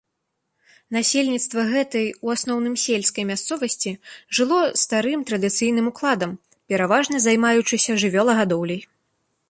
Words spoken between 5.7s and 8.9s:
укладам, пераважна займаючыся жывёлагадоўляй.